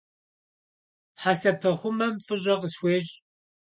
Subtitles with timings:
[1.21, 3.11] Хьэсэпэхъумэм фӏыщӏэ къысхуещӏ.